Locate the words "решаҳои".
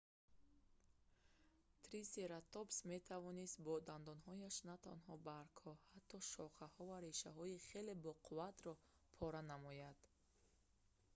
7.07-7.63